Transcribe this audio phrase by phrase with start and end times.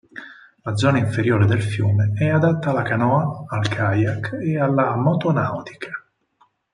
[0.63, 5.91] La zona inferiore del fiume è adatta alla canoa, al kayak e alla motonautica.